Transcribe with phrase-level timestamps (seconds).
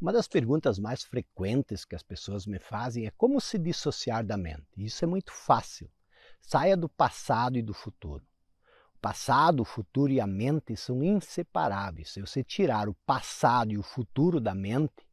[0.00, 4.34] Uma das perguntas mais frequentes que as pessoas me fazem é como se dissociar da
[4.34, 4.66] mente.
[4.74, 5.90] Isso é muito fácil.
[6.40, 8.24] Saia do passado e do futuro.
[8.94, 12.12] O passado, o futuro e a mente são inseparáveis.
[12.12, 15.06] Se você tirar o passado e o futuro da mente,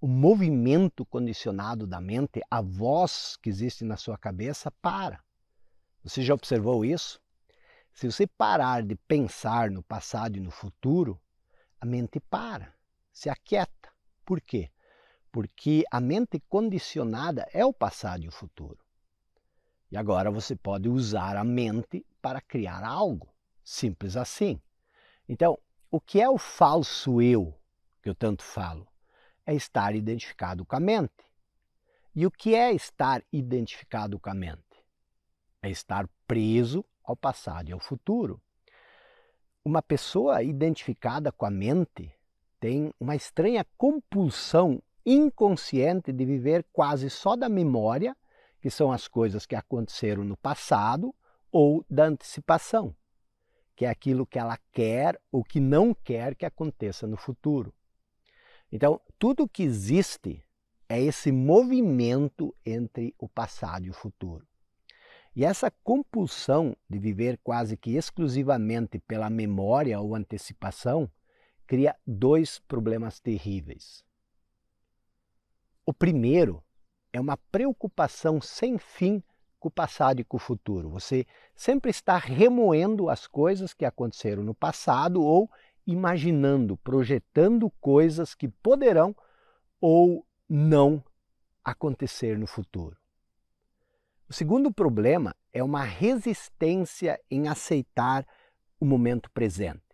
[0.00, 5.22] o movimento condicionado da mente, a voz que existe na sua cabeça, para.
[6.02, 7.20] Você já observou isso?
[7.92, 11.20] Se você parar de pensar no passado e no futuro,
[11.78, 12.74] a mente para,
[13.12, 13.81] se aquieta.
[14.24, 14.70] Por quê?
[15.30, 18.78] Porque a mente condicionada é o passado e o futuro.
[19.90, 23.28] E agora você pode usar a mente para criar algo.
[23.62, 24.60] Simples assim.
[25.28, 25.58] Então,
[25.90, 27.54] o que é o falso eu
[28.02, 28.88] que eu tanto falo?
[29.44, 31.24] É estar identificado com a mente.
[32.14, 34.84] E o que é estar identificado com a mente?
[35.62, 38.40] É estar preso ao passado e ao futuro.
[39.64, 42.12] Uma pessoa identificada com a mente
[42.62, 48.16] tem uma estranha compulsão inconsciente de viver quase só da memória
[48.60, 51.12] que são as coisas que aconteceram no passado,
[51.50, 52.94] ou da antecipação,
[53.74, 57.74] que é aquilo que ela quer ou que não quer que aconteça no futuro.
[58.70, 60.40] Então, tudo que existe
[60.88, 64.46] é esse movimento entre o passado e o futuro.
[65.34, 71.10] E essa compulsão de viver quase que exclusivamente pela memória ou antecipação
[71.72, 74.04] cria dois problemas terríveis.
[75.86, 76.62] O primeiro
[77.10, 79.22] é uma preocupação sem fim
[79.58, 80.90] com o passado e com o futuro.
[80.90, 85.50] Você sempre está remoendo as coisas que aconteceram no passado ou
[85.86, 89.16] imaginando, projetando coisas que poderão
[89.80, 91.02] ou não
[91.64, 92.98] acontecer no futuro.
[94.28, 98.26] O segundo problema é uma resistência em aceitar
[98.78, 99.91] o momento presente.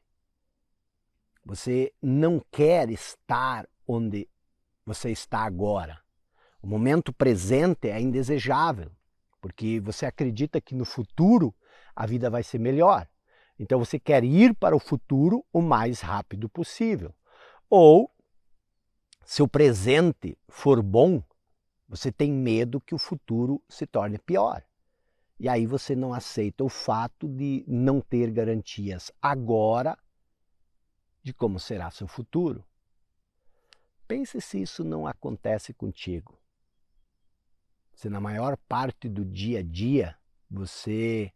[1.49, 4.29] Você não quer estar onde
[4.85, 5.99] você está agora.
[6.61, 8.93] O momento presente é indesejável,
[9.41, 11.55] porque você acredita que no futuro
[11.97, 13.09] a vida vai ser melhor.
[13.59, 17.15] Então você quer ir para o futuro o mais rápido possível.
[17.71, 18.15] Ou,
[19.25, 21.23] se o presente for bom,
[21.89, 24.63] você tem medo que o futuro se torne pior.
[25.41, 29.97] E aí você não aceita o fato de não ter garantias agora
[31.29, 32.65] de como será seu futuro.
[34.07, 36.39] Pense se isso não acontece contigo
[37.99, 40.17] se na maior parte do dia a dia
[40.49, 41.33] você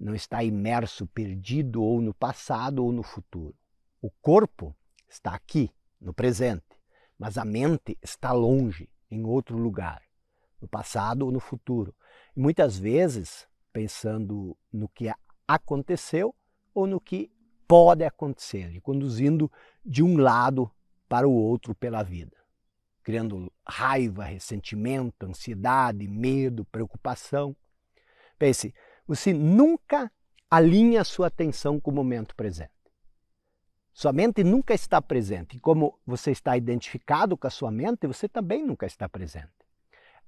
[0.00, 3.54] não está imerso, perdido ou no passado ou no futuro.
[4.00, 4.74] O corpo
[5.06, 6.64] está aqui, no presente,
[7.18, 10.02] mas a mente está longe, em outro lugar,
[10.58, 11.94] no passado ou no futuro.
[12.34, 15.12] E muitas vezes pensando no que
[15.46, 16.34] aconteceu
[16.72, 17.30] ou no que
[17.68, 19.52] pode acontecer, e conduzindo
[19.84, 20.68] de um lado
[21.08, 22.38] para o outro pela vida
[23.08, 27.56] criando raiva, ressentimento, ansiedade, medo, preocupação.
[28.38, 28.74] Pense,
[29.06, 30.12] você nunca
[30.50, 32.70] alinha sua atenção com o momento presente.
[33.94, 35.56] Sua mente nunca está presente.
[35.56, 39.48] E como você está identificado com a sua mente, você também nunca está presente.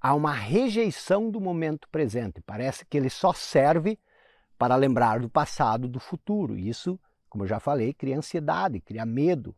[0.01, 2.41] Há uma rejeição do momento presente.
[2.41, 3.99] Parece que ele só serve
[4.57, 6.57] para lembrar do passado, do futuro.
[6.57, 6.99] Isso,
[7.31, 9.55] como eu já falei, cria ansiedade, cria medo,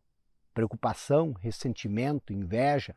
[0.54, 2.94] preocupação, ressentimento, inveja.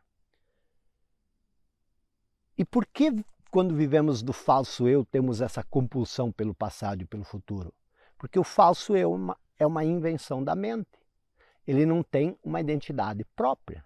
[2.55, 3.11] E por que,
[3.49, 7.73] quando vivemos do falso eu, temos essa compulsão pelo passado e pelo futuro?
[8.19, 10.99] Porque o falso eu é uma, é invenção da mente.
[11.65, 13.83] Ele não tem uma identidade própria.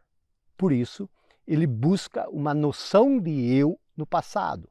[0.58, 1.10] Por isso,
[1.48, 4.70] ele busca uma noção de eu no passado.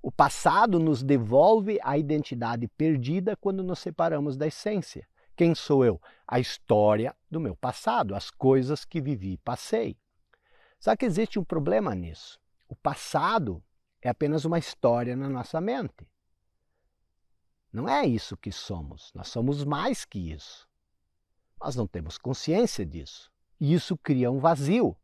[0.00, 5.04] O passado nos devolve a identidade perdida quando nos separamos da essência.
[5.36, 6.00] Quem sou eu?
[6.26, 9.96] A história do meu passado, as coisas que vivi e passei.
[10.80, 12.40] Só que existe um problema nisso.
[12.68, 13.62] O passado
[14.00, 16.08] é apenas uma história na nossa mente.
[17.72, 19.12] Não é isso que somos.
[19.14, 20.66] Nós somos mais que isso.
[21.60, 23.30] Nós não temos consciência disso.
[23.60, 24.96] E isso cria um vazio.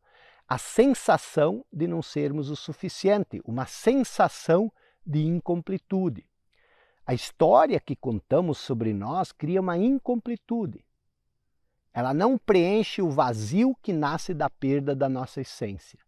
[0.48, 4.72] A sensação de não sermos o suficiente, uma sensação
[5.06, 6.26] de incompletude.
[7.04, 10.84] A história que contamos sobre nós cria uma incompletude.
[11.92, 15.98] Ela não preenche o vazio que nasce da perda da nossa essência.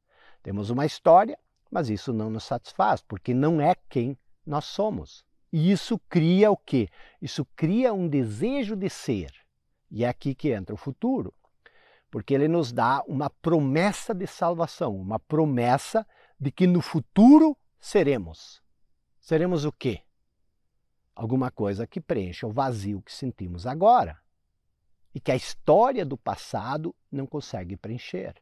[0.42, 1.38] Temos uma história,
[1.70, 5.24] mas isso não nos satisfaz, porque não é quem nós somos.
[5.52, 6.88] E isso cria o quê?
[7.20, 9.32] Isso cria um desejo de ser.
[9.90, 11.34] E é aqui que entra o futuro.
[12.10, 16.06] Porque ele nos dá uma promessa de salvação, uma promessa
[16.38, 18.62] de que no futuro seremos.
[19.20, 20.03] Seremos o quê?
[21.14, 24.18] Alguma coisa que preencha o vazio que sentimos agora
[25.14, 28.34] e que a história do passado não consegue preencher.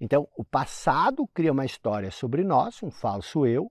[0.00, 3.70] Então, o passado cria uma história sobre nós, um falso eu,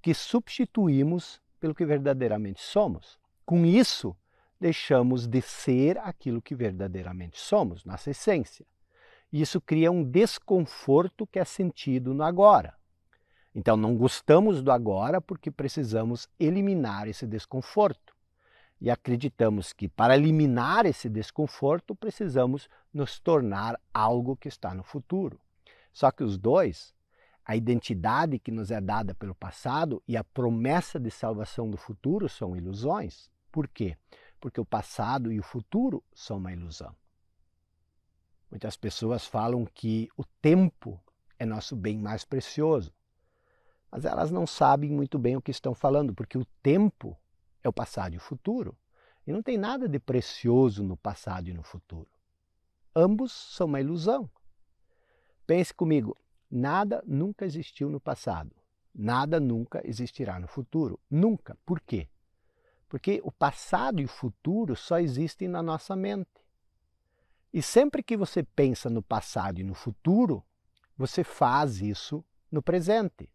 [0.00, 3.18] que substituímos pelo que verdadeiramente somos.
[3.44, 4.16] Com isso,
[4.60, 8.66] deixamos de ser aquilo que verdadeiramente somos, nossa essência.
[9.32, 12.79] E isso cria um desconforto que é sentido no agora.
[13.54, 18.14] Então, não gostamos do agora porque precisamos eliminar esse desconforto.
[18.80, 25.38] E acreditamos que para eliminar esse desconforto precisamos nos tornar algo que está no futuro.
[25.92, 26.94] Só que os dois,
[27.44, 32.28] a identidade que nos é dada pelo passado e a promessa de salvação do futuro
[32.28, 33.28] são ilusões.
[33.50, 33.98] Por quê?
[34.40, 36.94] Porque o passado e o futuro são uma ilusão.
[38.50, 40.98] Muitas pessoas falam que o tempo
[41.38, 42.92] é nosso bem mais precioso
[43.90, 47.16] mas elas não sabem muito bem o que estão falando, porque o tempo
[47.62, 48.76] é o passado e o futuro.
[49.26, 52.08] E não tem nada de precioso no passado e no futuro.
[52.94, 54.30] Ambos são uma ilusão.
[55.46, 56.16] Pense comigo,
[56.50, 58.54] nada nunca existiu no passado.
[58.94, 60.98] Nada nunca existirá no futuro.
[61.10, 61.56] Nunca.
[61.64, 62.08] Por quê?
[62.88, 66.28] Porque o passado e o futuro só existem na nossa mente.
[67.52, 70.44] E sempre que você pensa no passado e no futuro,
[70.96, 73.28] você faz isso no presente.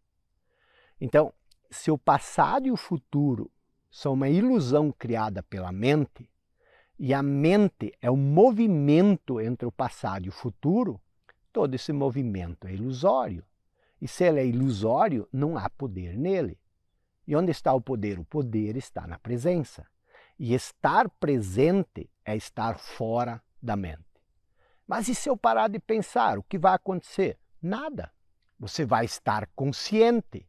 [1.00, 1.32] Então,
[1.70, 3.50] se o passado e o futuro
[3.90, 6.28] são uma ilusão criada pela mente,
[6.98, 11.00] e a mente é o movimento entre o passado e o futuro,
[11.52, 13.44] todo esse movimento é ilusório.
[14.00, 16.58] E se ele é ilusório, não há poder nele.
[17.26, 18.18] E onde está o poder?
[18.18, 19.86] O poder está na presença.
[20.38, 24.04] E estar presente é estar fora da mente.
[24.86, 27.38] Mas e se eu parar de pensar, o que vai acontecer?
[27.60, 28.12] Nada.
[28.58, 30.46] Você vai estar consciente.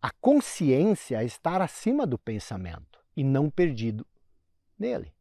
[0.00, 4.06] A consciência estar acima do pensamento e não perdido
[4.78, 5.12] nele.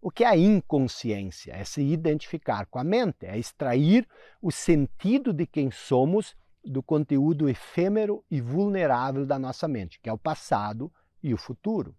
[0.00, 1.52] O que é a inconsciência?
[1.52, 4.08] É se identificar com a mente, é extrair
[4.40, 10.12] o sentido de quem somos do conteúdo efêmero e vulnerável da nossa mente, que é
[10.12, 10.92] o passado
[11.22, 11.94] e o futuro.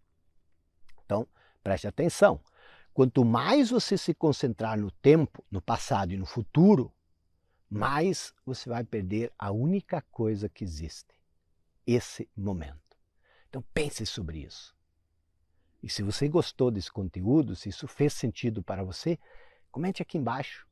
[1.05, 1.27] Então,
[1.63, 2.39] preste atenção.
[2.93, 6.91] Quanto mais você se concentrar no tempo, no passado e no futuro,
[7.69, 11.13] mais você vai perder a única coisa que existe,
[11.85, 12.97] esse momento.
[13.49, 14.75] Então pense sobre isso.
[15.83, 19.17] E se você gostou desse conteúdo, se isso fez sentido para você,
[19.71, 20.67] comente aqui embaixo.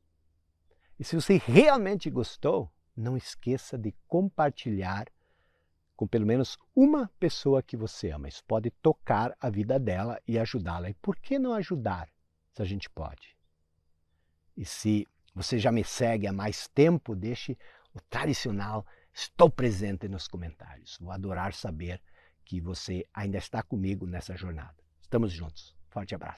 [0.98, 5.06] E se você realmente gostou, não esqueça de compartilhar
[5.96, 8.28] com pelo menos uma pessoa que você ama.
[8.28, 10.90] Isso pode tocar a vida dela e ajudá-la.
[10.90, 12.08] E por que não ajudar
[12.52, 13.36] se a gente pode?
[14.56, 17.56] E se você já me segue há mais tempo, deixe
[17.94, 20.96] o tradicional Estou presente nos comentários.
[21.00, 22.00] Vou adorar saber
[22.44, 24.76] que você ainda está comigo nessa jornada.
[25.00, 25.76] Estamos juntos.
[25.88, 26.28] Forte abraço.